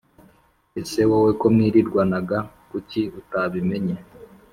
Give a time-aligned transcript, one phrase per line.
[0.79, 2.37] Ese wowe ko mwirirwanaga
[2.69, 3.95] kuki utabimenye